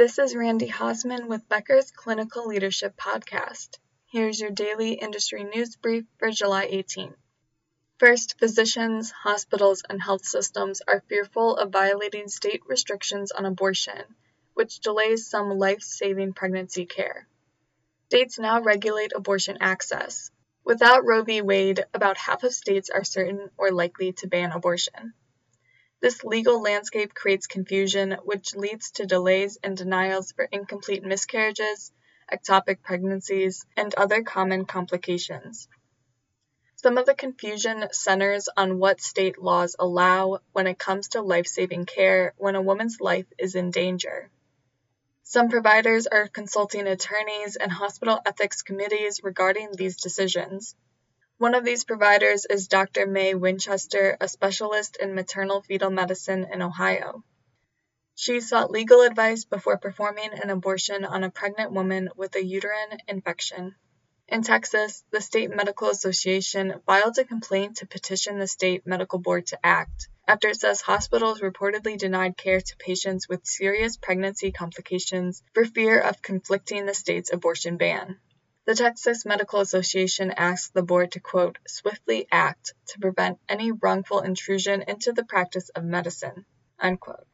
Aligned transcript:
This 0.00 0.18
is 0.18 0.34
Randy 0.34 0.66
Hosman 0.66 1.26
with 1.26 1.46
Becker's 1.46 1.90
Clinical 1.90 2.46
Leadership 2.46 2.96
Podcast. 2.96 3.76
Here's 4.06 4.40
your 4.40 4.50
daily 4.50 4.94
industry 4.94 5.44
news 5.44 5.76
brief 5.76 6.06
for 6.16 6.30
July 6.30 6.68
18. 6.70 7.12
First, 7.98 8.38
physicians, 8.38 9.10
hospitals, 9.10 9.82
and 9.86 10.00
health 10.00 10.24
systems 10.24 10.80
are 10.88 11.04
fearful 11.06 11.54
of 11.54 11.70
violating 11.70 12.28
state 12.28 12.62
restrictions 12.66 13.30
on 13.30 13.44
abortion, 13.44 14.02
which 14.54 14.80
delays 14.80 15.28
some 15.28 15.50
life 15.58 15.82
saving 15.82 16.32
pregnancy 16.32 16.86
care. 16.86 17.28
States 18.06 18.38
now 18.38 18.62
regulate 18.62 19.12
abortion 19.14 19.58
access. 19.60 20.30
Without 20.64 21.04
Roe 21.04 21.24
v. 21.24 21.42
Wade, 21.42 21.84
about 21.92 22.16
half 22.16 22.42
of 22.42 22.54
states 22.54 22.88
are 22.88 23.04
certain 23.04 23.50
or 23.58 23.70
likely 23.70 24.14
to 24.14 24.28
ban 24.28 24.52
abortion. 24.52 25.12
This 26.00 26.24
legal 26.24 26.62
landscape 26.62 27.12
creates 27.12 27.46
confusion, 27.46 28.12
which 28.24 28.56
leads 28.56 28.90
to 28.92 29.06
delays 29.06 29.58
and 29.62 29.76
denials 29.76 30.32
for 30.32 30.48
incomplete 30.50 31.04
miscarriages, 31.04 31.92
ectopic 32.32 32.82
pregnancies, 32.82 33.66
and 33.76 33.94
other 33.94 34.22
common 34.22 34.64
complications. 34.64 35.68
Some 36.76 36.96
of 36.96 37.04
the 37.04 37.14
confusion 37.14 37.86
centers 37.92 38.48
on 38.56 38.78
what 38.78 39.02
state 39.02 39.38
laws 39.38 39.76
allow 39.78 40.38
when 40.52 40.66
it 40.66 40.78
comes 40.78 41.08
to 41.08 41.20
life 41.20 41.46
saving 41.46 41.84
care 41.84 42.32
when 42.38 42.54
a 42.54 42.62
woman's 42.62 42.98
life 42.98 43.26
is 43.38 43.54
in 43.54 43.70
danger. 43.70 44.30
Some 45.22 45.50
providers 45.50 46.06
are 46.06 46.28
consulting 46.28 46.86
attorneys 46.86 47.56
and 47.56 47.70
hospital 47.70 48.18
ethics 48.24 48.62
committees 48.62 49.20
regarding 49.22 49.72
these 49.72 49.98
decisions. 49.98 50.74
One 51.40 51.54
of 51.54 51.64
these 51.64 51.84
providers 51.84 52.44
is 52.44 52.68
Dr. 52.68 53.06
Mae 53.06 53.32
Winchester, 53.32 54.14
a 54.20 54.28
specialist 54.28 54.98
in 54.98 55.14
maternal 55.14 55.62
fetal 55.62 55.88
medicine 55.88 56.46
in 56.52 56.60
Ohio. 56.60 57.24
She 58.14 58.40
sought 58.40 58.70
legal 58.70 59.00
advice 59.00 59.46
before 59.46 59.78
performing 59.78 60.34
an 60.34 60.50
abortion 60.50 61.06
on 61.06 61.24
a 61.24 61.30
pregnant 61.30 61.72
woman 61.72 62.10
with 62.14 62.36
a 62.36 62.44
uterine 62.44 62.98
infection. 63.08 63.74
In 64.28 64.42
Texas, 64.42 65.02
the 65.12 65.22
State 65.22 65.48
Medical 65.48 65.88
Association 65.88 66.82
filed 66.84 67.16
a 67.16 67.24
complaint 67.24 67.78
to 67.78 67.86
petition 67.86 68.38
the 68.38 68.46
state 68.46 68.86
medical 68.86 69.18
board 69.18 69.46
to 69.46 69.58
act 69.64 70.10
after 70.28 70.48
it 70.48 70.60
says 70.60 70.82
hospitals 70.82 71.40
reportedly 71.40 71.96
denied 71.96 72.36
care 72.36 72.60
to 72.60 72.76
patients 72.76 73.30
with 73.30 73.46
serious 73.46 73.96
pregnancy 73.96 74.52
complications 74.52 75.42
for 75.54 75.64
fear 75.64 76.00
of 76.00 76.20
conflicting 76.20 76.84
the 76.84 76.92
state's 76.92 77.32
abortion 77.32 77.78
ban. 77.78 78.20
The 78.70 78.76
Texas 78.76 79.26
Medical 79.26 79.58
Association 79.58 80.30
asked 80.30 80.74
the 80.74 80.84
board 80.84 81.10
to 81.10 81.20
quote, 81.20 81.58
swiftly 81.66 82.28
act 82.30 82.72
to 82.90 83.00
prevent 83.00 83.40
any 83.48 83.72
wrongful 83.72 84.20
intrusion 84.20 84.84
into 84.86 85.12
the 85.12 85.24
practice 85.24 85.70
of 85.70 85.82
medicine, 85.82 86.46
unquote. 86.78 87.26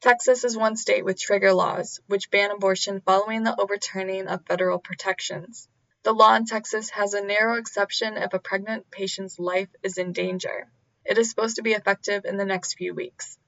Texas 0.00 0.44
is 0.44 0.56
one 0.56 0.76
state 0.76 1.04
with 1.04 1.18
trigger 1.18 1.52
laws, 1.52 1.98
which 2.06 2.30
ban 2.30 2.52
abortion 2.52 3.00
following 3.00 3.42
the 3.42 3.60
overturning 3.60 4.28
of 4.28 4.46
federal 4.46 4.78
protections. 4.78 5.66
The 6.04 6.14
law 6.14 6.36
in 6.36 6.46
Texas 6.46 6.90
has 6.90 7.14
a 7.14 7.24
narrow 7.24 7.58
exception 7.58 8.16
if 8.16 8.32
a 8.32 8.38
pregnant 8.38 8.92
patient's 8.92 9.40
life 9.40 9.70
is 9.82 9.98
in 9.98 10.12
danger. 10.12 10.70
It 11.04 11.18
is 11.18 11.30
supposed 11.30 11.56
to 11.56 11.62
be 11.62 11.72
effective 11.72 12.24
in 12.26 12.36
the 12.36 12.44
next 12.44 12.74
few 12.74 12.94
weeks. 12.94 13.40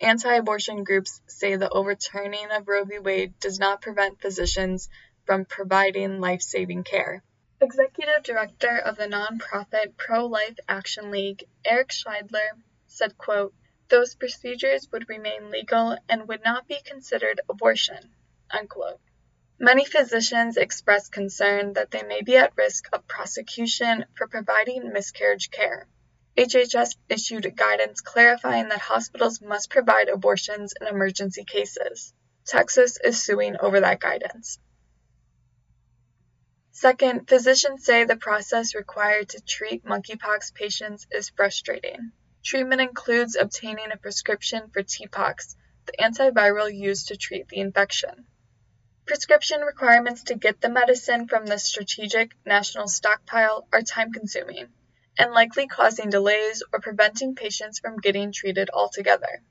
Anti 0.00 0.34
abortion 0.34 0.84
groups 0.84 1.22
say 1.26 1.54
the 1.54 1.70
overturning 1.70 2.50
of 2.50 2.68
Roe 2.68 2.84
v. 2.84 2.98
Wade 2.98 3.38
does 3.38 3.58
not 3.58 3.80
prevent 3.80 4.20
physicians 4.20 4.90
from 5.26 5.44
providing 5.44 6.20
life 6.20 6.40
saving 6.40 6.84
care. 6.84 7.22
Executive 7.60 8.22
Director 8.22 8.78
of 8.78 8.96
the 8.96 9.06
nonprofit 9.06 9.96
Pro 9.96 10.26
Life 10.26 10.58
Action 10.68 11.10
League, 11.10 11.44
Eric 11.64 11.88
Scheidler, 11.88 12.50
said, 12.86 13.18
quote, 13.18 13.54
Those 13.88 14.14
procedures 14.14 14.88
would 14.92 15.08
remain 15.08 15.50
legal 15.50 15.98
and 16.08 16.28
would 16.28 16.44
not 16.44 16.68
be 16.68 16.80
considered 16.84 17.40
abortion. 17.48 18.14
Unquote. 18.50 19.00
Many 19.58 19.86
physicians 19.86 20.58
expressed 20.58 21.12
concern 21.12 21.72
that 21.72 21.90
they 21.90 22.02
may 22.02 22.20
be 22.20 22.36
at 22.36 22.56
risk 22.56 22.88
of 22.92 23.08
prosecution 23.08 24.04
for 24.14 24.28
providing 24.28 24.92
miscarriage 24.92 25.50
care. 25.50 25.88
HHS 26.36 26.96
issued 27.08 27.56
guidance 27.56 28.02
clarifying 28.02 28.68
that 28.68 28.80
hospitals 28.80 29.40
must 29.40 29.70
provide 29.70 30.10
abortions 30.10 30.74
in 30.78 30.86
emergency 30.86 31.44
cases. 31.44 32.12
Texas 32.44 32.98
is 33.02 33.22
suing 33.24 33.56
over 33.58 33.80
that 33.80 33.98
guidance. 33.98 34.58
Second, 36.78 37.26
physicians 37.26 37.86
say 37.86 38.04
the 38.04 38.16
process 38.16 38.74
required 38.74 39.30
to 39.30 39.40
treat 39.40 39.86
monkeypox 39.86 40.52
patients 40.52 41.06
is 41.10 41.30
frustrating. 41.30 42.12
Treatment 42.44 42.82
includes 42.82 43.34
obtaining 43.34 43.92
a 43.92 43.96
prescription 43.96 44.68
for 44.68 44.82
TPOXX, 44.82 45.56
the 45.86 45.94
antiviral 45.98 46.70
used 46.70 47.08
to 47.08 47.16
treat 47.16 47.48
the 47.48 47.60
infection. 47.60 48.26
Prescription 49.06 49.62
requirements 49.62 50.24
to 50.24 50.34
get 50.34 50.60
the 50.60 50.68
medicine 50.68 51.26
from 51.28 51.46
the 51.46 51.58
strategic 51.58 52.32
national 52.44 52.88
stockpile 52.88 53.66
are 53.72 53.80
time 53.80 54.12
consuming 54.12 54.68
and 55.18 55.32
likely 55.32 55.66
causing 55.66 56.10
delays 56.10 56.62
or 56.74 56.80
preventing 56.80 57.36
patients 57.36 57.78
from 57.78 58.00
getting 58.00 58.32
treated 58.32 58.68
altogether. 58.68 59.42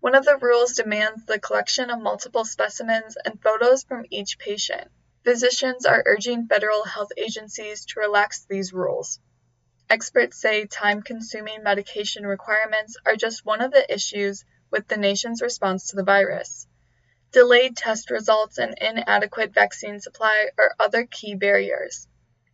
One 0.00 0.16
of 0.16 0.24
the 0.24 0.38
rules 0.38 0.72
demands 0.72 1.24
the 1.24 1.38
collection 1.38 1.88
of 1.88 2.02
multiple 2.02 2.44
specimens 2.44 3.16
and 3.24 3.40
photos 3.40 3.84
from 3.84 4.06
each 4.10 4.40
patient. 4.40 4.90
Physicians 5.26 5.84
are 5.84 6.04
urging 6.06 6.46
federal 6.46 6.84
health 6.84 7.10
agencies 7.16 7.84
to 7.86 7.98
relax 7.98 8.44
these 8.44 8.72
rules. 8.72 9.18
Experts 9.90 10.40
say 10.40 10.66
time 10.66 11.02
consuming 11.02 11.64
medication 11.64 12.24
requirements 12.24 12.96
are 13.04 13.16
just 13.16 13.44
one 13.44 13.60
of 13.60 13.72
the 13.72 13.92
issues 13.92 14.44
with 14.70 14.86
the 14.86 14.96
nation's 14.96 15.42
response 15.42 15.88
to 15.88 15.96
the 15.96 16.04
virus. 16.04 16.68
Delayed 17.32 17.76
test 17.76 18.12
results 18.12 18.58
and 18.58 18.78
inadequate 18.80 19.52
vaccine 19.52 19.98
supply 19.98 20.48
are 20.56 20.76
other 20.78 21.04
key 21.04 21.34
barriers. 21.34 22.06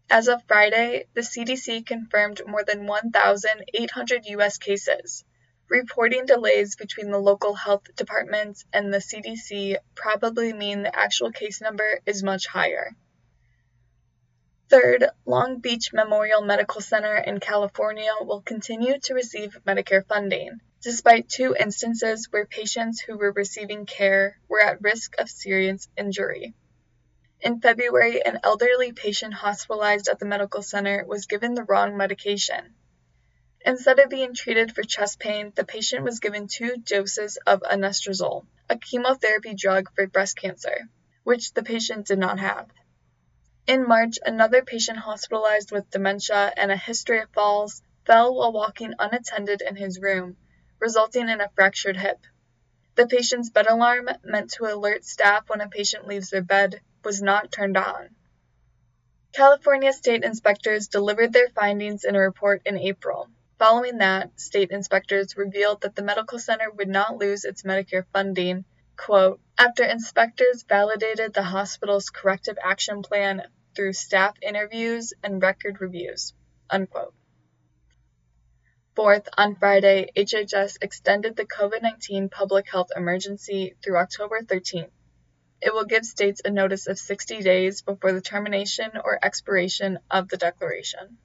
As 0.08 0.28
of 0.28 0.42
Friday, 0.48 1.08
the 1.12 1.20
CDC 1.20 1.84
confirmed 1.84 2.40
more 2.46 2.64
than 2.64 2.86
1,800 2.86 4.24
U.S. 4.24 4.56
cases. 4.56 5.24
Reporting 5.72 6.26
delays 6.26 6.76
between 6.76 7.10
the 7.10 7.18
local 7.18 7.54
health 7.54 7.84
departments 7.96 8.66
and 8.74 8.92
the 8.92 8.98
CDC 8.98 9.76
probably 9.94 10.52
mean 10.52 10.82
the 10.82 10.94
actual 10.94 11.32
case 11.32 11.62
number 11.62 11.98
is 12.04 12.22
much 12.22 12.46
higher. 12.46 12.94
Third, 14.68 15.08
Long 15.24 15.60
Beach 15.60 15.90
Memorial 15.94 16.42
Medical 16.42 16.82
Center 16.82 17.16
in 17.16 17.40
California 17.40 18.10
will 18.20 18.42
continue 18.42 18.98
to 18.98 19.14
receive 19.14 19.64
Medicare 19.66 20.06
funding, 20.06 20.60
despite 20.82 21.30
two 21.30 21.56
instances 21.58 22.28
where 22.30 22.44
patients 22.44 23.00
who 23.00 23.16
were 23.16 23.32
receiving 23.32 23.86
care 23.86 24.38
were 24.48 24.60
at 24.60 24.82
risk 24.82 25.14
of 25.18 25.30
serious 25.30 25.88
injury. 25.96 26.52
In 27.40 27.62
February, 27.62 28.22
an 28.22 28.40
elderly 28.42 28.92
patient 28.92 29.32
hospitalized 29.32 30.08
at 30.08 30.18
the 30.18 30.26
medical 30.26 30.60
center 30.60 31.06
was 31.06 31.24
given 31.24 31.54
the 31.54 31.64
wrong 31.64 31.96
medication. 31.96 32.74
Instead 33.64 34.00
of 34.00 34.10
being 34.10 34.34
treated 34.34 34.74
for 34.74 34.82
chest 34.82 35.20
pain, 35.20 35.52
the 35.54 35.64
patient 35.64 36.02
was 36.02 36.18
given 36.18 36.48
two 36.48 36.76
doses 36.78 37.36
of 37.46 37.62
anastrozole, 37.62 38.44
a 38.68 38.76
chemotherapy 38.76 39.54
drug 39.54 39.88
for 39.94 40.06
breast 40.08 40.36
cancer, 40.36 40.88
which 41.22 41.52
the 41.52 41.62
patient 41.62 42.06
did 42.06 42.18
not 42.18 42.40
have. 42.40 42.68
In 43.68 43.86
March, 43.86 44.18
another 44.26 44.62
patient 44.62 44.98
hospitalized 44.98 45.70
with 45.70 45.88
dementia 45.90 46.52
and 46.56 46.72
a 46.72 46.76
history 46.76 47.20
of 47.20 47.30
falls 47.30 47.82
fell 48.04 48.34
while 48.34 48.52
walking 48.52 48.94
unattended 48.98 49.62
in 49.62 49.76
his 49.76 50.00
room, 50.00 50.36
resulting 50.80 51.28
in 51.28 51.40
a 51.40 51.48
fractured 51.54 51.96
hip. 51.96 52.18
The 52.96 53.06
patient's 53.06 53.50
bed 53.50 53.68
alarm, 53.68 54.08
meant 54.24 54.50
to 54.54 54.64
alert 54.64 55.04
staff 55.04 55.48
when 55.48 55.60
a 55.60 55.68
patient 55.68 56.08
leaves 56.08 56.30
their 56.30 56.42
bed, 56.42 56.80
was 57.04 57.22
not 57.22 57.52
turned 57.52 57.76
on. 57.76 58.16
California 59.32 59.92
state 59.92 60.24
inspectors 60.24 60.88
delivered 60.88 61.32
their 61.32 61.48
findings 61.50 62.02
in 62.02 62.16
a 62.16 62.20
report 62.20 62.62
in 62.66 62.76
April. 62.76 63.30
Following 63.62 63.98
that, 63.98 64.40
state 64.40 64.72
inspectors 64.72 65.36
revealed 65.36 65.82
that 65.82 65.94
the 65.94 66.02
medical 66.02 66.40
center 66.40 66.68
would 66.68 66.88
not 66.88 67.18
lose 67.18 67.44
its 67.44 67.62
Medicare 67.62 68.04
funding, 68.12 68.64
quote, 68.96 69.40
after 69.56 69.84
inspectors 69.84 70.64
validated 70.64 71.32
the 71.32 71.44
hospital's 71.44 72.10
corrective 72.10 72.58
action 72.60 73.02
plan 73.02 73.46
through 73.76 73.92
staff 73.92 74.34
interviews 74.42 75.12
and 75.22 75.40
record 75.40 75.80
reviews, 75.80 76.34
unquote. 76.68 77.14
Fourth, 78.96 79.28
on 79.38 79.54
Friday, 79.54 80.10
HHS 80.16 80.78
extended 80.82 81.36
the 81.36 81.46
COVID 81.46 81.82
19 81.82 82.30
public 82.30 82.68
health 82.68 82.88
emergency 82.96 83.76
through 83.80 83.98
October 83.98 84.40
13th. 84.40 84.90
It 85.60 85.72
will 85.72 85.84
give 85.84 86.04
states 86.04 86.42
a 86.44 86.50
notice 86.50 86.88
of 86.88 86.98
60 86.98 87.42
days 87.42 87.82
before 87.82 88.10
the 88.10 88.20
termination 88.20 88.90
or 89.04 89.24
expiration 89.24 90.00
of 90.10 90.28
the 90.28 90.36
declaration. 90.36 91.18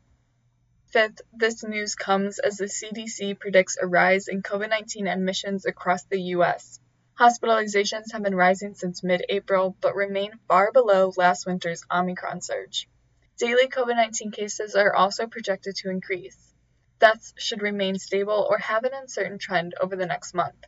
Fifth, 0.97 1.21
this 1.31 1.63
news 1.63 1.93
comes 1.93 2.39
as 2.39 2.57
the 2.57 2.65
CDC 2.65 3.37
predicts 3.37 3.77
a 3.79 3.85
rise 3.85 4.27
in 4.27 4.41
COVID 4.41 4.71
19 4.71 5.07
admissions 5.07 5.67
across 5.67 6.03
the 6.05 6.19
U.S. 6.33 6.79
Hospitalizations 7.19 8.13
have 8.13 8.23
been 8.23 8.33
rising 8.33 8.73
since 8.73 9.03
mid 9.03 9.23
April, 9.29 9.77
but 9.79 9.95
remain 9.95 10.39
far 10.47 10.71
below 10.71 11.13
last 11.15 11.45
winter's 11.45 11.85
Omicron 11.91 12.41
surge. 12.41 12.89
Daily 13.37 13.67
COVID 13.67 13.95
19 13.95 14.31
cases 14.31 14.73
are 14.73 14.91
also 14.91 15.27
projected 15.27 15.75
to 15.75 15.91
increase. 15.91 16.55
Deaths 16.97 17.31
should 17.37 17.61
remain 17.61 17.99
stable 17.99 18.47
or 18.49 18.57
have 18.57 18.83
an 18.83 18.95
uncertain 18.95 19.37
trend 19.37 19.75
over 19.79 19.95
the 19.95 20.07
next 20.07 20.33
month. 20.33 20.65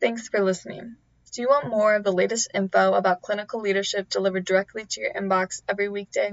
Thanks 0.00 0.30
for 0.30 0.40
listening. 0.40 0.96
Do 1.34 1.42
you 1.42 1.48
want 1.48 1.68
more 1.68 1.94
of 1.94 2.04
the 2.04 2.10
latest 2.10 2.52
info 2.54 2.94
about 2.94 3.20
clinical 3.20 3.60
leadership 3.60 4.08
delivered 4.08 4.46
directly 4.46 4.86
to 4.86 5.00
your 5.02 5.12
inbox 5.12 5.60
every 5.68 5.90
weekday? 5.90 6.32